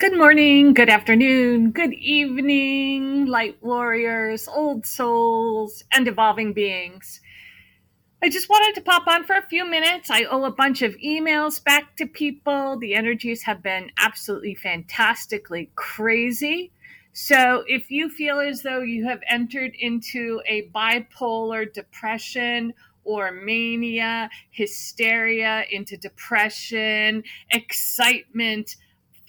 Good 0.00 0.16
morning, 0.16 0.72
good 0.72 0.88
afternoon, 0.88 1.72
good 1.72 1.92
evening, 1.92 3.26
light 3.26 3.58
warriors, 3.62 4.48
old 4.48 4.86
souls, 4.86 5.84
and 5.92 6.08
evolving 6.08 6.54
beings. 6.54 7.20
I 8.22 8.30
just 8.30 8.48
wanted 8.48 8.74
to 8.76 8.80
pop 8.80 9.06
on 9.06 9.24
for 9.24 9.36
a 9.36 9.46
few 9.46 9.68
minutes. 9.68 10.10
I 10.10 10.24
owe 10.24 10.44
a 10.44 10.50
bunch 10.50 10.80
of 10.80 10.96
emails 11.04 11.62
back 11.62 11.96
to 11.96 12.06
people. 12.06 12.78
The 12.78 12.94
energies 12.94 13.42
have 13.42 13.62
been 13.62 13.90
absolutely 13.98 14.54
fantastically 14.54 15.70
crazy. 15.74 16.72
So, 17.12 17.64
if 17.66 17.90
you 17.90 18.08
feel 18.08 18.40
as 18.40 18.62
though 18.62 18.80
you 18.80 19.06
have 19.06 19.20
entered 19.28 19.74
into 19.78 20.40
a 20.46 20.70
bipolar 20.74 21.70
depression 21.70 22.72
or 23.04 23.32
mania, 23.32 24.30
hysteria, 24.48 25.66
into 25.70 25.98
depression, 25.98 27.22
excitement, 27.50 28.76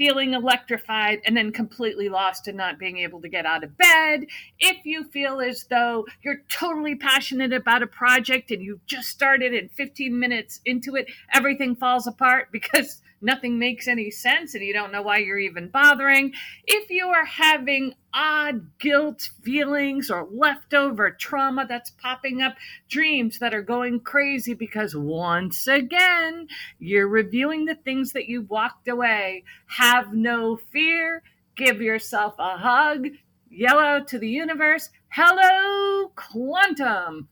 feeling 0.02 0.34
electrified 0.34 1.22
and 1.28 1.38
then 1.38 1.52
completely 1.52 2.10
lost 2.10 2.48
and 2.48 2.58
not 2.58 2.80
being 2.80 2.98
able 2.98 3.22
to 3.22 3.30
get 3.30 3.46
out 3.46 3.64
of 3.64 3.78
bed, 3.78 4.26
if 4.58 4.84
you 4.84 5.04
feel 5.04 5.40
as 5.40 5.66
though 5.66 6.08
you're 6.24 6.42
totally 6.50 6.96
passionate 6.96 7.54
about 7.54 7.84
a 7.84 7.88
project 7.88 8.50
and 8.50 8.64
you've 8.64 8.84
just 8.88 9.10
started 9.10 9.54
and 9.54 9.72
15 9.74 10.18
minutes 10.18 10.60
into 10.66 10.96
it, 10.96 11.06
everything 11.32 11.76
falls 11.76 12.08
apart 12.08 12.48
because 12.52 13.04
nothing 13.22 13.60
makes 13.60 13.88
any 13.88 14.10
sense 14.12 14.56
and 14.56 14.64
you 14.64 14.74
don't 14.74 14.92
know 14.92 15.02
why 15.02 15.18
you're 15.18 15.40
even 15.40 15.68
bothering. 15.68 16.34
If 16.66 16.90
you 16.90 17.08
are 17.08 17.26
having 17.26 17.96
odd 18.14 18.78
guilt 18.80 19.30
feelings 19.44 20.10
or 20.10 20.28
leftover 20.32 21.12
trauma 21.12 21.66
that's 21.68 21.92
popping 21.92 22.42
up, 22.42 22.56
dreams 22.90 23.40
that 23.40 23.54
are 23.54 23.62
going 23.62 24.00
crazy 24.00 24.54
because 24.54 24.96
once 24.96 25.68
again, 25.68 26.48
you're 26.80 27.08
reviewing 27.08 27.66
the 27.66 27.76
things 27.76 28.14
that 28.14 28.28
you 28.28 28.42
walked 28.44 28.88
away. 28.88 29.44
Have 29.68 30.14
no 30.14 30.58
fear. 30.72 31.24
Give 31.56 31.82
yourself 31.82 32.36
a 32.40 32.58
hug. 32.58 33.08
Yell 33.50 33.80
out 33.80 34.08
to 34.08 34.18
the 34.18 34.30
universe, 34.30 34.90
hello, 35.10 36.12
quantum. 36.16 37.28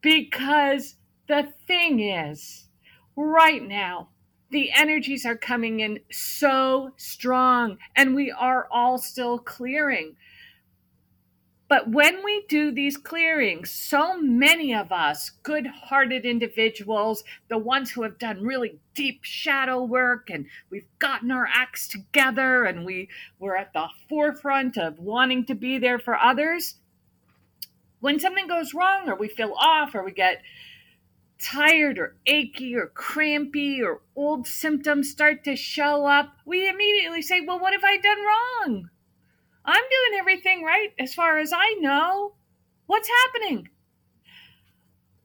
Because 0.00 0.96
the 1.28 1.52
thing 1.66 2.00
is, 2.00 2.68
right 3.14 3.62
now, 3.62 4.08
the 4.52 4.70
energies 4.70 5.24
are 5.24 5.36
coming 5.36 5.80
in 5.80 5.98
so 6.10 6.92
strong 6.96 7.78
and 7.96 8.14
we 8.14 8.30
are 8.30 8.68
all 8.70 8.98
still 8.98 9.38
clearing. 9.38 10.14
But 11.68 11.88
when 11.88 12.22
we 12.22 12.44
do 12.50 12.70
these 12.70 12.98
clearings, 12.98 13.70
so 13.70 14.20
many 14.20 14.74
of 14.74 14.92
us, 14.92 15.30
good 15.42 15.66
hearted 15.66 16.26
individuals, 16.26 17.24
the 17.48 17.56
ones 17.56 17.90
who 17.90 18.02
have 18.02 18.18
done 18.18 18.42
really 18.42 18.78
deep 18.92 19.20
shadow 19.24 19.82
work 19.82 20.28
and 20.28 20.44
we've 20.68 20.86
gotten 20.98 21.30
our 21.30 21.48
acts 21.50 21.88
together 21.88 22.64
and 22.64 22.84
we 22.84 23.08
were 23.38 23.56
at 23.56 23.72
the 23.72 23.86
forefront 24.06 24.76
of 24.76 24.98
wanting 24.98 25.46
to 25.46 25.54
be 25.54 25.78
there 25.78 25.98
for 25.98 26.14
others, 26.14 26.74
when 28.00 28.20
something 28.20 28.48
goes 28.48 28.74
wrong 28.74 29.08
or 29.08 29.14
we 29.14 29.28
feel 29.28 29.54
off 29.58 29.94
or 29.94 30.04
we 30.04 30.12
get 30.12 30.42
tired 31.42 31.98
or 31.98 32.16
achy 32.26 32.74
or 32.74 32.86
crampy 32.88 33.82
or 33.82 34.02
old 34.14 34.46
symptoms 34.46 35.10
start 35.10 35.44
to 35.44 35.56
show 35.56 36.06
up, 36.06 36.36
we 36.46 36.68
immediately 36.68 37.22
say, 37.22 37.40
Well, 37.40 37.58
what 37.58 37.72
have 37.72 37.84
I 37.84 37.96
done 37.96 38.18
wrong? 38.18 38.90
I'm 39.64 39.82
doing 39.82 40.18
everything 40.18 40.62
right 40.64 40.90
as 40.98 41.14
far 41.14 41.38
as 41.38 41.52
I 41.52 41.74
know. 41.80 42.34
What's 42.86 43.08
happening? 43.08 43.68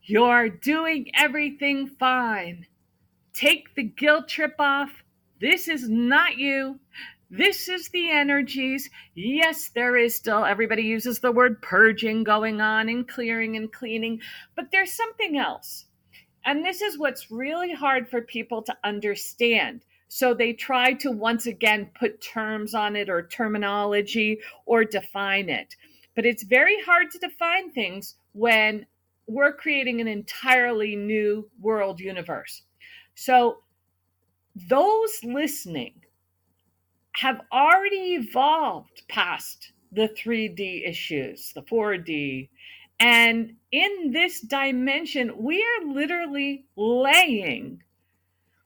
You're 0.04 0.50
doing 0.50 1.12
everything 1.14 1.88
fine. 2.00 2.66
Take 3.34 3.76
the 3.76 3.84
guilt 3.84 4.30
trip 4.30 4.56
off. 4.60 5.04
This 5.42 5.68
is 5.68 5.90
not 5.90 6.38
you. 6.38 6.80
This 7.30 7.68
is 7.68 7.90
the 7.90 8.10
energies. 8.10 8.90
Yes, 9.16 9.70
there 9.76 9.98
is 9.98 10.16
still, 10.16 10.46
everybody 10.46 10.84
uses 10.84 11.20
the 11.20 11.32
word 11.32 11.62
purging 11.62 12.24
going 12.24 12.62
on 12.62 12.88
and 12.88 13.06
clearing 13.06 13.58
and 13.58 13.72
cleaning, 13.72 14.22
but 14.56 14.72
there's 14.72 14.94
something 14.94 15.38
else. 15.38 15.87
And 16.48 16.64
this 16.64 16.82
is 16.82 16.98
what's 16.98 17.30
really 17.30 17.74
hard 17.74 18.10
for 18.10 18.22
people 18.22 18.62
to 18.64 18.78
understand. 18.86 19.84
So 20.08 20.34
they 20.34 20.54
try 20.54 20.94
to 20.94 21.12
once 21.12 21.46
again 21.46 21.92
put 21.94 22.22
terms 22.22 22.74
on 22.74 22.96
it 22.96 23.10
or 23.10 23.28
terminology 23.28 24.40
or 24.66 24.86
define 24.86 25.50
it. 25.50 25.76
But 26.16 26.26
it's 26.26 26.44
very 26.44 26.82
hard 26.84 27.12
to 27.12 27.20
define 27.20 27.72
things 27.72 28.16
when 28.32 28.86
we're 29.28 29.52
creating 29.52 30.00
an 30.00 30.08
entirely 30.08 30.96
new 30.96 31.50
world 31.60 32.00
universe. 32.00 32.62
So 33.14 33.58
those 34.70 35.20
listening 35.24 35.96
have 37.18 37.42
already 37.52 38.16
evolved 38.16 39.04
past 39.10 39.74
the 39.92 40.08
3D 40.08 40.88
issues, 40.88 41.52
the 41.54 41.64
4D, 41.64 42.48
and 43.00 43.56
in 43.72 44.12
this 44.12 44.42
dimension, 44.42 45.38
we 45.38 45.62
are 45.62 45.94
literally 45.94 46.66
laying 46.76 47.84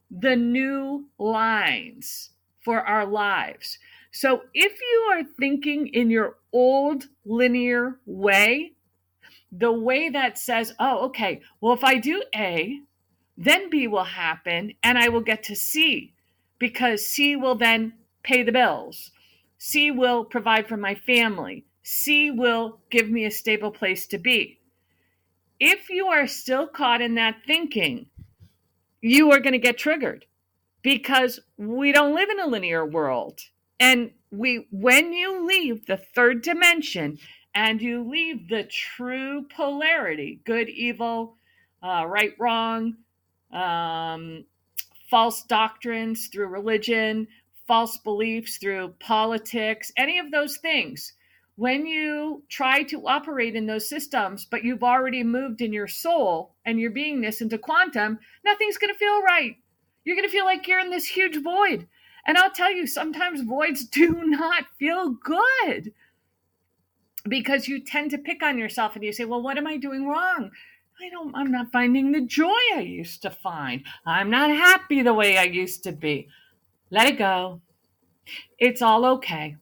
the 0.09 0.36
new 0.36 1.08
lines 1.18 2.30
for 2.64 2.81
our 2.81 3.06
lives. 3.06 3.78
So 4.12 4.44
if 4.53 4.74
you 4.80 5.09
are 5.14 5.24
thinking 5.24 5.88
in 5.88 6.09
your 6.09 6.38
old 6.52 7.08
linear 7.25 8.00
way, 8.06 8.74
the 9.52 9.72
way 9.72 10.09
that 10.09 10.38
says, 10.38 10.74
oh, 10.80 11.06
okay, 11.08 11.41
well, 11.59 11.74
if 11.74 11.84
I 11.84 11.97
do 11.97 12.24
A, 12.36 12.80
then 13.38 13.70
B 13.70 13.88
will 13.88 14.03
happen 14.03 14.74
and 14.84 14.97
I 14.97 15.09
will 15.09 15.22
get 15.22 15.44
to 15.44 15.56
C 15.56 16.14
because 16.59 17.08
C 17.08 17.36
will 17.36 17.56
then 17.56 17.94
pay 18.24 18.44
the 18.44 18.52
bills. 18.52 19.12
C 19.58 19.91
will 19.91 20.25
provide 20.25 20.68
for 20.68 20.78
my 20.78 20.96
family. 20.96 21.66
C 21.84 22.31
will 22.31 22.80
give 22.90 23.09
me 23.09 23.25
a 23.25 23.31
stable 23.31 23.72
place 23.72 24.08
to 24.08 24.18
be. 24.18 24.59
If 25.59 25.90
you 25.90 26.08
are 26.08 26.28
still 26.28 26.68
caught 26.68 27.02
in 27.02 27.16
that 27.16 27.38
thinking, 27.46 28.08
you 29.02 29.31
are 29.31 29.40
going 29.40 29.53
to 29.53 29.59
get 29.59 29.78
triggered 29.78 30.25
because 30.81 31.40
we 31.58 31.91
don't 31.91 32.16
live 32.16 32.30
in 32.30 32.40
a 32.40 32.47
linear 32.47 32.86
world. 32.86 33.41
And 33.80 34.12
we 34.31 34.68
when 34.72 35.14
you 35.14 35.46
leave 35.46 35.86
the 35.86 35.97
third 35.97 36.41
dimension 36.41 37.18
and 37.53 37.81
you 37.81 38.08
leave 38.08 38.47
the 38.47 38.64
true 38.64 39.46
polarity, 39.56 40.40
good, 40.46 40.70
evil, 40.70 41.36
uh, 41.84 42.06
right, 42.08 42.34
wrong, 42.40 42.96
um, 43.52 44.46
false 45.09 45.44
doctrines 45.44 46.28
through 46.28 46.47
religion, 46.47 47.28
false 47.68 47.97
beliefs 47.97 48.58
through 48.58 48.94
politics, 49.00 49.91
any 49.97 50.20
of 50.20 50.31
those 50.31 50.58
things 50.58 51.14
when 51.56 51.85
you 51.85 52.44
try 52.50 52.84
to 52.84 53.07
operate 53.07 53.56
in 53.56 53.66
those 53.66 53.89
systems, 53.89 54.45
but 54.45 54.63
you've 54.63 54.84
already 54.84 55.23
moved 55.23 55.62
in 55.62 55.73
your 55.73 55.88
soul 55.88 56.56
and 56.66 56.79
your 56.79 56.91
beingness 56.91 57.41
into 57.41 57.57
quantum, 57.57 58.19
nothing's 58.45 58.78
going 58.78 58.94
to 58.94 58.97
feel 58.97 59.22
right. 59.22 59.57
You're 60.03 60.16
going 60.16 60.28
to 60.28 60.31
feel 60.31 60.45
like 60.45 60.67
you're 60.67 60.79
in 60.79 60.90
this 60.90 61.06
huge 61.06 61.41
void. 61.41 61.88
And 62.25 62.38
I'll 62.38 62.51
tell 62.51 62.72
you, 62.72 62.88
sometimes 62.88 63.41
voids 63.41 63.85
do 63.91 64.23
not 64.23 64.66
feel 64.79 65.11
good 65.11 65.94
because 67.28 67.67
you 67.67 67.79
tend 67.79 68.11
to 68.11 68.17
pick 68.17 68.41
on 68.41 68.57
yourself 68.57 68.95
and 68.95 69.03
you 69.03 69.13
say, 69.13 69.25
well, 69.25 69.41
what 69.41 69.57
am 69.57 69.67
I 69.67 69.78
doing 69.78 70.07
wrong? 70.07 70.50
I 71.00 71.09
don't, 71.09 71.35
I'm 71.35 71.51
not 71.51 71.72
finding 71.72 72.11
the 72.11 72.22
joy 72.22 72.59
I 72.75 72.81
used 72.81 73.22
to 73.23 73.29
find. 73.29 73.84
I'm 74.06 74.29
not 74.29 74.50
happy 74.50 75.01
the 75.01 75.13
way 75.13 75.38
I 75.38 75.44
used 75.44 75.84
to 75.84 75.91
be. 75.91 76.28
Let 76.90 77.07
it 77.07 77.17
go. 77.17 77.61
It's 78.59 78.81
all 78.81 79.06
okay 79.06 79.57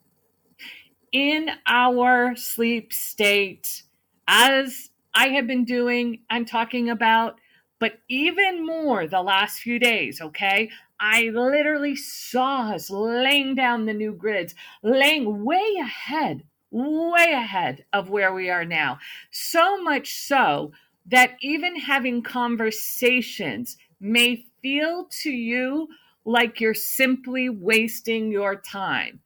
in 1.11 1.49
our 1.67 2.35
sleep 2.35 2.93
state, 2.93 3.83
as 4.27 4.89
I 5.13 5.29
have 5.29 5.47
been 5.47 5.65
doing 5.65 6.21
and 6.29 6.47
talking 6.47 6.89
about, 6.89 7.39
but 7.79 7.99
even 8.09 8.65
more 8.65 9.07
the 9.07 9.21
last 9.21 9.59
few 9.59 9.79
days, 9.79 10.21
okay? 10.21 10.69
I 10.99 11.29
literally 11.33 11.95
saw 11.95 12.71
us 12.73 12.89
laying 12.89 13.55
down 13.55 13.85
the 13.85 13.93
new 13.93 14.13
grids, 14.13 14.53
laying 14.83 15.45
way 15.45 15.75
ahead, 15.81 16.43
way 16.71 17.31
ahead 17.33 17.85
of 17.93 18.09
where 18.09 18.33
we 18.33 18.49
are 18.49 18.65
now. 18.65 18.99
So 19.31 19.81
much 19.81 20.13
so 20.13 20.71
that 21.07 21.37
even 21.41 21.75
having 21.77 22.21
conversations 22.21 23.77
may 23.99 24.45
feel 24.61 25.07
to 25.23 25.31
you 25.31 25.87
like 26.25 26.59
you're 26.59 26.73
simply 26.73 27.49
wasting 27.49 28.31
your 28.31 28.55
time. 28.57 29.19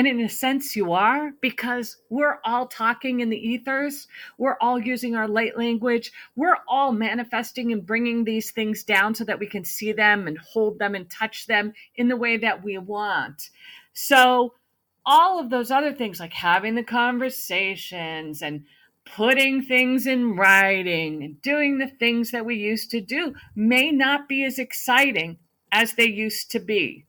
And 0.00 0.08
in 0.08 0.20
a 0.22 0.30
sense, 0.30 0.76
you 0.76 0.94
are 0.94 1.32
because 1.42 1.98
we're 2.08 2.38
all 2.42 2.66
talking 2.66 3.20
in 3.20 3.28
the 3.28 3.36
ethers. 3.36 4.08
We're 4.38 4.56
all 4.58 4.78
using 4.78 5.14
our 5.14 5.28
light 5.28 5.58
language. 5.58 6.10
We're 6.36 6.56
all 6.66 6.90
manifesting 6.90 7.70
and 7.70 7.84
bringing 7.84 8.24
these 8.24 8.50
things 8.50 8.82
down 8.82 9.14
so 9.14 9.24
that 9.24 9.38
we 9.38 9.46
can 9.46 9.62
see 9.62 9.92
them 9.92 10.26
and 10.26 10.38
hold 10.38 10.78
them 10.78 10.94
and 10.94 11.10
touch 11.10 11.46
them 11.46 11.74
in 11.96 12.08
the 12.08 12.16
way 12.16 12.38
that 12.38 12.64
we 12.64 12.78
want. 12.78 13.50
So, 13.92 14.54
all 15.04 15.38
of 15.38 15.50
those 15.50 15.70
other 15.70 15.92
things, 15.92 16.18
like 16.18 16.32
having 16.32 16.76
the 16.76 16.82
conversations 16.82 18.40
and 18.40 18.64
putting 19.04 19.62
things 19.62 20.06
in 20.06 20.34
writing 20.34 21.22
and 21.22 21.42
doing 21.42 21.76
the 21.76 21.88
things 21.88 22.30
that 22.30 22.46
we 22.46 22.54
used 22.54 22.90
to 22.92 23.02
do, 23.02 23.34
may 23.54 23.90
not 23.90 24.30
be 24.30 24.46
as 24.46 24.58
exciting 24.58 25.36
as 25.70 25.92
they 25.92 26.08
used 26.08 26.50
to 26.52 26.58
be. 26.58 27.04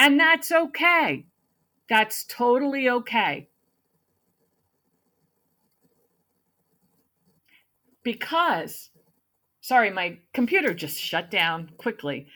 And 0.00 0.18
that's 0.18 0.50
okay. 0.50 1.26
That's 1.88 2.24
totally 2.24 2.88
okay. 2.88 3.48
Because, 8.02 8.90
sorry, 9.60 9.90
my 9.90 10.18
computer 10.32 10.74
just 10.74 10.98
shut 10.98 11.30
down 11.30 11.70
quickly. 11.76 12.26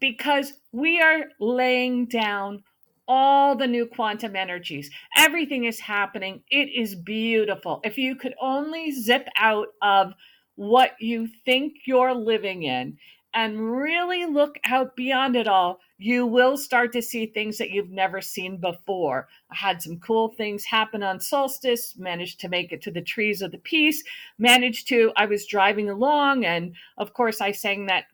Because 0.00 0.54
we 0.72 1.00
are 1.00 1.24
laying 1.40 2.06
down 2.06 2.62
all 3.06 3.56
the 3.56 3.66
new 3.66 3.86
quantum 3.86 4.36
energies. 4.36 4.90
Everything 5.16 5.64
is 5.64 5.80
happening. 5.80 6.42
It 6.50 6.68
is 6.76 6.94
beautiful. 6.94 7.80
If 7.84 7.96
you 7.96 8.16
could 8.16 8.34
only 8.40 8.92
zip 8.92 9.28
out 9.36 9.68
of 9.80 10.12
what 10.56 10.92
you 11.00 11.28
think 11.44 11.74
you're 11.86 12.14
living 12.14 12.64
in 12.64 12.98
and 13.34 13.72
really 13.76 14.24
look 14.24 14.58
out 14.64 14.96
beyond 14.96 15.36
it 15.36 15.46
all, 15.46 15.80
you 15.98 16.26
will 16.26 16.56
start 16.56 16.92
to 16.92 17.02
see 17.02 17.26
things 17.26 17.58
that 17.58 17.70
you've 17.70 17.90
never 17.90 18.20
seen 18.20 18.56
before. 18.56 19.28
I 19.50 19.56
had 19.56 19.82
some 19.82 19.98
cool 19.98 20.28
things 20.28 20.64
happen 20.64 21.02
on 21.02 21.20
solstice, 21.20 21.96
managed 21.98 22.40
to 22.40 22.48
make 22.48 22.72
it 22.72 22.82
to 22.82 22.90
the 22.90 23.02
trees 23.02 23.42
of 23.42 23.50
the 23.50 23.58
peace, 23.58 24.02
managed 24.38 24.88
to, 24.88 25.12
I 25.16 25.26
was 25.26 25.46
driving 25.46 25.90
along, 25.90 26.44
and 26.44 26.74
of 26.96 27.12
course, 27.12 27.40
I 27.40 27.52
sang 27.52 27.86
that 27.86 28.04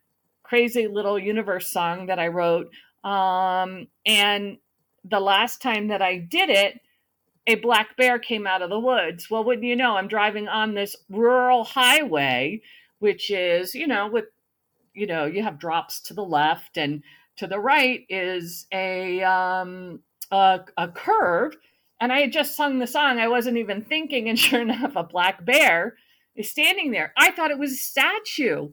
crazy 0.43 0.87
little 0.87 1.19
universe 1.19 1.72
song 1.72 2.06
that 2.06 2.19
I 2.19 2.28
wrote. 2.28 2.70
Um, 3.05 3.88
and 4.06 4.58
the 5.05 5.20
last 5.20 5.60
time 5.60 5.88
that 5.88 6.02
I 6.02 6.19
did 6.19 6.50
it, 6.50 6.81
a 7.46 7.56
black 7.56 7.96
bear 7.99 8.19
came 8.19 8.46
out 8.46 8.62
of 8.62 8.70
the 8.70 8.81
woods. 8.81 9.31
Well, 9.31 9.44
wouldn't 9.44 9.67
you 9.67 9.76
know, 9.76 9.96
I'm 9.96 10.08
driving 10.08 10.49
on 10.49 10.75
this 10.75 10.96
rural 11.10 11.64
highway, 11.64 12.62
which 13.00 13.31
is, 13.31 13.75
you 13.75 13.87
know, 13.87 14.08
with, 14.08 14.25
you 14.94 15.06
know, 15.06 15.25
you 15.25 15.43
have 15.43 15.58
drops 15.58 16.00
to 16.02 16.14
the 16.14 16.25
left 16.25 16.76
and 16.76 17.02
to 17.37 17.46
the 17.46 17.58
right 17.58 18.06
is 18.08 18.67
a, 18.73 19.23
um, 19.23 20.00
a, 20.31 20.61
a 20.76 20.88
curve. 20.88 21.56
And 22.00 22.12
I 22.12 22.20
had 22.20 22.32
just 22.32 22.56
sung 22.56 22.79
the 22.79 22.87
song. 22.87 23.19
I 23.19 23.29
wasn't 23.29 23.58
even 23.58 23.82
thinking. 23.82 24.29
And 24.29 24.38
sure 24.38 24.62
enough, 24.62 24.93
a 24.96 25.02
black 25.02 25.44
bear 25.44 25.96
is 26.37 26.50
standing 26.50 26.91
there. 26.91 27.12
I 27.17 27.31
thought 27.31 27.50
it 27.50 27.58
was 27.58 27.73
a 27.73 27.76
statue. 27.76 28.70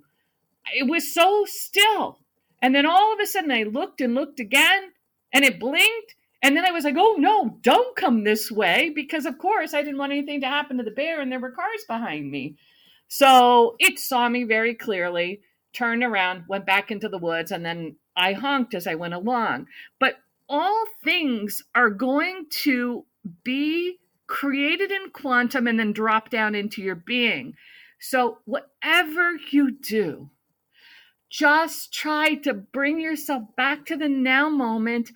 It 0.75 0.87
was 0.87 1.13
so 1.13 1.45
still. 1.47 2.19
And 2.61 2.75
then 2.75 2.85
all 2.85 3.13
of 3.13 3.19
a 3.19 3.25
sudden 3.25 3.51
I 3.51 3.63
looked 3.63 4.01
and 4.01 4.13
looked 4.13 4.39
again 4.39 4.91
and 5.33 5.43
it 5.43 5.59
blinked 5.59 6.15
and 6.41 6.57
then 6.57 6.65
I 6.65 6.71
was 6.71 6.83
like, 6.83 6.95
oh 6.97 7.15
no, 7.19 7.57
don't 7.61 7.95
come 7.95 8.23
this 8.23 8.51
way 8.51 8.91
because, 8.93 9.25
of 9.25 9.37
course, 9.37 9.73
I 9.73 9.83
didn't 9.83 9.99
want 9.99 10.11
anything 10.11 10.41
to 10.41 10.47
happen 10.47 10.77
to 10.77 10.83
the 10.83 10.91
bear 10.91 11.21
and 11.21 11.31
there 11.31 11.39
were 11.39 11.51
cars 11.51 11.85
behind 11.87 12.31
me. 12.31 12.55
So 13.07 13.75
it 13.79 13.99
saw 13.99 14.27
me 14.27 14.45
very 14.45 14.73
clearly, 14.73 15.41
turned 15.73 16.03
around, 16.03 16.45
went 16.47 16.65
back 16.65 16.91
into 16.91 17.09
the 17.09 17.17
woods, 17.17 17.51
and 17.51 17.65
then 17.65 17.95
I 18.15 18.33
honked 18.33 18.73
as 18.73 18.87
I 18.87 18.95
went 18.95 19.13
along. 19.13 19.67
But 19.99 20.15
all 20.49 20.85
things 21.03 21.63
are 21.73 21.89
going 21.89 22.47
to 22.63 23.05
be 23.43 23.99
created 24.27 24.91
in 24.91 25.09
quantum 25.11 25.67
and 25.67 25.79
then 25.79 25.93
drop 25.93 26.29
down 26.29 26.55
into 26.55 26.81
your 26.81 26.95
being. 26.95 27.53
So, 27.99 28.39
whatever 28.45 29.37
you 29.51 29.71
do, 29.71 30.29
just 31.29 31.93
try 31.93 32.35
to 32.35 32.53
bring 32.53 32.99
yourself 32.99 33.43
back 33.55 33.85
to 33.85 33.95
the 33.95 34.09
now 34.09 34.49
moment 34.49 35.11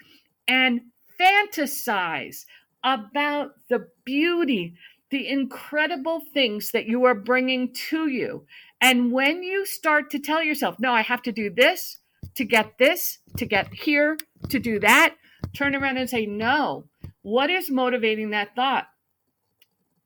and 0.47 0.81
fantasize 1.19 2.45
about 2.83 3.51
the 3.69 3.87
beauty, 4.05 4.75
the 5.09 5.27
incredible 5.27 6.21
things 6.33 6.71
that 6.71 6.85
you 6.85 7.05
are 7.05 7.15
bringing 7.15 7.73
to 7.89 8.07
you. 8.07 8.45
And 8.85 9.11
when 9.11 9.41
you 9.41 9.65
start 9.65 10.11
to 10.11 10.19
tell 10.19 10.43
yourself, 10.43 10.75
no, 10.77 10.93
I 10.93 11.01
have 11.01 11.23
to 11.23 11.31
do 11.31 11.49
this 11.49 12.01
to 12.35 12.45
get 12.45 12.77
this, 12.77 13.17
to 13.37 13.45
get 13.47 13.73
here, 13.73 14.15
to 14.49 14.59
do 14.59 14.79
that, 14.79 15.15
turn 15.55 15.73
around 15.73 15.97
and 15.97 16.07
say, 16.07 16.27
no. 16.27 16.85
What 17.23 17.49
is 17.49 17.71
motivating 17.71 18.29
that 18.29 18.55
thought? 18.55 18.85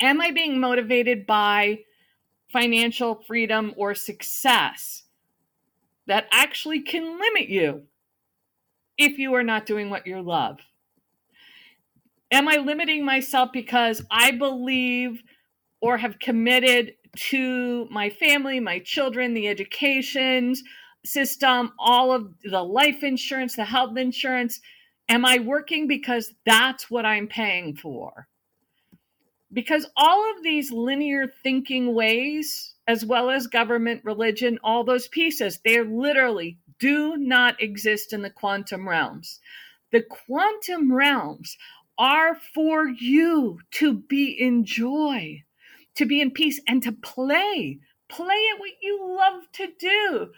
Am 0.01 0.21
I 0.21 0.31
being 0.31 0.61
motivated 0.61 1.25
by 1.25 1.79
financial 2.53 3.21
freedom 3.27 3.73
or 3.75 3.93
success 3.93 5.03
that 6.07 6.27
actually 6.31 6.79
can 6.79 7.19
limit 7.19 7.49
you 7.49 7.83
if 8.97 9.17
you 9.17 9.33
are 9.33 9.43
not 9.43 9.65
doing 9.65 9.89
what 9.89 10.07
you 10.07 10.21
love? 10.21 10.59
am 12.31 12.47
I 12.47 12.57
limiting 12.57 13.03
myself 13.03 13.49
because 13.51 14.03
I 14.11 14.31
believe 14.31 15.23
or 15.81 15.97
have 15.97 16.19
committed 16.19 16.93
to 17.15 17.87
my 17.89 18.09
family, 18.09 18.59
my 18.59 18.79
children, 18.79 19.33
the 19.33 19.47
education 19.47 20.55
system, 21.05 21.71
all 21.79 22.11
of 22.11 22.33
the 22.43 22.63
life 22.63 23.03
insurance, 23.03 23.55
the 23.55 23.65
health 23.65 23.97
insurance? 23.97 24.59
Am 25.07 25.25
I 25.25 25.39
working 25.39 25.87
because 25.87 26.33
that's 26.45 26.89
what 26.91 27.05
I'm 27.05 27.27
paying 27.27 27.75
for? 27.75 28.27
Because 29.51 29.87
all 29.97 30.31
of 30.31 30.43
these 30.43 30.71
linear 30.71 31.27
thinking 31.41 31.95
ways, 31.95 32.75
as 32.87 33.03
well 33.03 33.31
as 33.31 33.47
government, 33.47 34.01
religion, 34.03 34.59
all 34.63 34.83
those 34.83 35.07
pieces, 35.07 35.59
they 35.65 35.81
literally 35.81 36.59
do 36.79 37.17
not 37.17 37.61
exist 37.61 38.13
in 38.13 38.21
the 38.21 38.29
quantum 38.29 38.87
realms. 38.87 39.39
The 39.91 40.03
quantum 40.03 40.93
realms 40.93 41.57
are 41.97 42.35
for 42.53 42.87
you 42.87 43.59
to 43.71 43.95
be 43.95 44.31
in 44.31 44.63
joy, 44.63 45.43
to 45.95 46.05
be 46.05 46.21
in 46.21 46.31
peace, 46.31 46.61
and 46.67 46.81
to 46.83 46.91
play. 46.91 47.79
Play 48.07 48.41
at 48.53 48.59
what 48.59 48.71
you 48.81 49.15
love 49.17 49.43
to 49.53 49.67
do. 49.77 50.31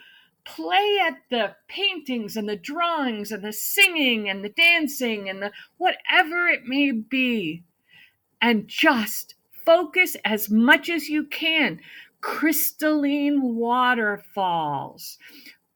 Play 0.43 0.97
at 1.01 1.17
the 1.29 1.55
paintings 1.67 2.35
and 2.35 2.49
the 2.49 2.55
drawings 2.55 3.31
and 3.31 3.43
the 3.43 3.53
singing 3.53 4.27
and 4.29 4.43
the 4.43 4.49
dancing 4.49 5.29
and 5.29 5.41
the 5.41 5.51
whatever 5.77 6.47
it 6.47 6.65
may 6.65 6.91
be. 6.91 7.63
And 8.41 8.67
just 8.67 9.35
focus 9.65 10.17
as 10.25 10.49
much 10.49 10.89
as 10.89 11.09
you 11.09 11.25
can. 11.25 11.79
Crystalline 12.21 13.55
waterfalls, 13.55 15.17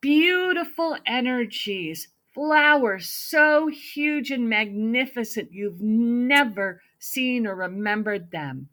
beautiful 0.01 0.97
energies, 1.05 2.07
flowers 2.33 3.09
so 3.09 3.67
huge 3.67 4.29
and 4.29 4.49
magnificent 4.49 5.53
you've 5.53 5.81
never 5.81 6.81
seen 6.99 7.47
or 7.47 7.55
remembered 7.55 8.31
them. 8.31 8.67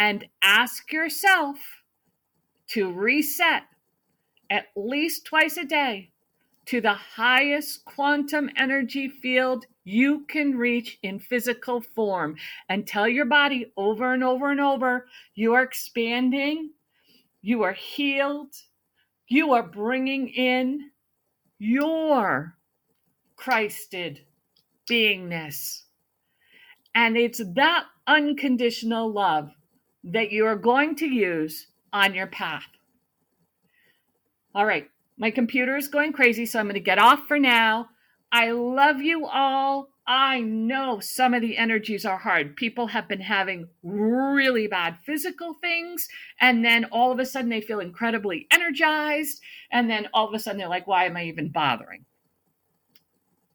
And 0.00 0.24
ask 0.42 0.94
yourself 0.94 1.58
to 2.68 2.90
reset 2.90 3.64
at 4.48 4.68
least 4.74 5.26
twice 5.26 5.58
a 5.58 5.64
day 5.66 6.10
to 6.64 6.80
the 6.80 6.94
highest 6.94 7.84
quantum 7.84 8.48
energy 8.56 9.08
field 9.08 9.66
you 9.84 10.24
can 10.26 10.56
reach 10.56 10.98
in 11.02 11.18
physical 11.18 11.82
form 11.82 12.36
and 12.66 12.86
tell 12.86 13.06
your 13.06 13.26
body 13.26 13.72
over 13.76 14.14
and 14.14 14.24
over 14.24 14.50
and 14.50 14.60
over 14.60 15.06
you 15.34 15.52
are 15.52 15.62
expanding, 15.62 16.70
you 17.42 17.62
are 17.62 17.74
healed, 17.74 18.54
you 19.28 19.52
are 19.52 19.62
bringing 19.62 20.28
in 20.28 20.90
your 21.58 22.56
Christed 23.36 24.24
beingness. 24.90 25.82
And 26.94 27.18
it's 27.18 27.42
that 27.54 27.84
unconditional 28.06 29.12
love 29.12 29.50
that 30.04 30.32
you 30.32 30.46
are 30.46 30.56
going 30.56 30.96
to 30.96 31.06
use 31.06 31.66
on 31.92 32.14
your 32.14 32.26
path. 32.26 32.66
All 34.54 34.66
right, 34.66 34.88
my 35.18 35.30
computer 35.30 35.76
is 35.76 35.88
going 35.88 36.12
crazy, 36.12 36.46
so 36.46 36.58
I'm 36.58 36.66
going 36.66 36.74
to 36.74 36.80
get 36.80 36.98
off 36.98 37.26
for 37.28 37.38
now. 37.38 37.88
I 38.32 38.50
love 38.52 39.00
you 39.00 39.26
all. 39.26 39.88
I 40.06 40.40
know 40.40 40.98
some 40.98 41.34
of 41.34 41.42
the 41.42 41.56
energies 41.56 42.04
are 42.04 42.18
hard. 42.18 42.56
People 42.56 42.88
have 42.88 43.06
been 43.06 43.20
having 43.20 43.68
really 43.84 44.66
bad 44.66 44.98
physical 45.04 45.54
things, 45.54 46.08
and 46.40 46.64
then 46.64 46.86
all 46.86 47.12
of 47.12 47.20
a 47.20 47.26
sudden 47.26 47.48
they 47.48 47.60
feel 47.60 47.78
incredibly 47.78 48.48
energized, 48.50 49.40
and 49.70 49.88
then 49.88 50.08
all 50.12 50.26
of 50.26 50.34
a 50.34 50.38
sudden 50.38 50.58
they're 50.58 50.68
like, 50.68 50.88
why 50.88 51.04
am 51.04 51.16
I 51.16 51.24
even 51.26 51.50
bothering? 51.50 52.06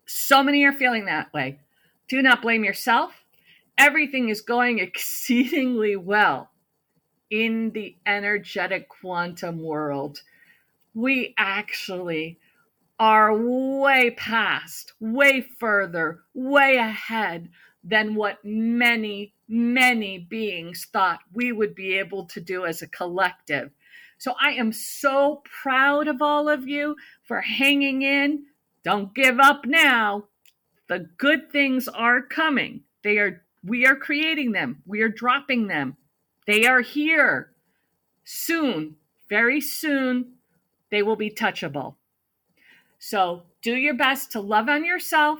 So 0.05 0.43
many 0.43 0.63
are 0.63 0.71
feeling 0.71 1.05
that 1.05 1.33
way. 1.33 1.59
Do 2.07 2.21
not 2.21 2.41
blame 2.41 2.63
yourself. 2.63 3.24
Everything 3.77 4.29
is 4.29 4.41
going 4.41 4.79
exceedingly 4.79 5.95
well 5.95 6.51
in 7.29 7.71
the 7.71 7.95
energetic 8.05 8.87
quantum 8.89 9.61
world. 9.61 10.21
We 10.93 11.33
actually 11.37 12.39
are 12.99 13.35
way 13.35 14.11
past, 14.11 14.93
way 14.99 15.41
further, 15.41 16.21
way 16.33 16.77
ahead 16.77 17.49
than 17.83 18.15
what 18.15 18.39
many, 18.43 19.33
many 19.47 20.17
beings 20.17 20.87
thought 20.91 21.19
we 21.33 21.51
would 21.51 21.75
be 21.75 21.93
able 21.99 22.25
to 22.25 22.39
do 22.39 22.65
as 22.65 22.81
a 22.81 22.87
collective. 22.87 23.71
So 24.17 24.33
I 24.41 24.51
am 24.51 24.71
so 24.71 25.43
proud 25.61 26.07
of 26.07 26.21
all 26.21 26.47
of 26.47 26.67
you 26.67 26.95
for 27.23 27.41
hanging 27.41 28.01
in, 28.01 28.45
don't 28.83 29.13
give 29.13 29.39
up 29.39 29.65
now. 29.65 30.25
The 30.87 31.09
good 31.17 31.51
things 31.51 31.87
are 31.87 32.21
coming. 32.21 32.81
They 33.03 33.17
are 33.17 33.43
we 33.65 33.85
are 33.85 33.95
creating 33.95 34.51
them. 34.51 34.81
We 34.85 35.01
are 35.01 35.09
dropping 35.09 35.67
them. 35.67 35.97
They 36.45 36.65
are 36.65 36.81
here. 36.81 37.51
Soon, 38.23 38.95
very 39.29 39.59
soon, 39.59 40.33
they 40.91 41.01
will 41.01 41.15
be 41.15 41.31
touchable. 41.31 41.95
So 42.99 43.43
do 43.61 43.75
your 43.75 43.95
best 43.95 44.31
to 44.31 44.39
love 44.39 44.69
on 44.69 44.85
yourself. 44.85 45.39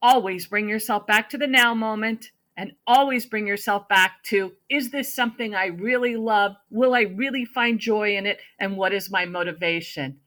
Always 0.00 0.46
bring 0.46 0.68
yourself 0.68 1.06
back 1.06 1.28
to 1.30 1.38
the 1.38 1.46
now 1.46 1.74
moment 1.74 2.30
and 2.56 2.72
always 2.86 3.26
bring 3.26 3.46
yourself 3.46 3.88
back 3.88 4.22
to 4.24 4.52
is 4.68 4.90
this 4.90 5.14
something 5.14 5.54
I 5.54 5.66
really 5.66 6.16
love? 6.16 6.56
Will 6.70 6.94
I 6.94 7.02
really 7.02 7.44
find 7.44 7.78
joy 7.78 8.16
in 8.16 8.26
it? 8.26 8.38
And 8.58 8.76
what 8.76 8.92
is 8.92 9.10
my 9.10 9.24
motivation? 9.24 10.20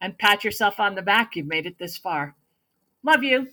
And 0.00 0.18
pat 0.18 0.44
yourself 0.44 0.78
on 0.78 0.94
the 0.94 1.02
back. 1.02 1.34
You've 1.34 1.46
made 1.46 1.66
it 1.66 1.78
this 1.78 1.96
far. 1.96 2.36
Love 3.02 3.22
you. 3.22 3.48